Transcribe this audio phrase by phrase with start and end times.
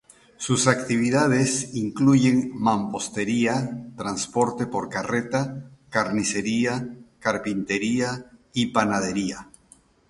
[0.37, 9.47] Sus actividades incluyen mampostería, transporte por carreta, carnicería, carpintería y panadería.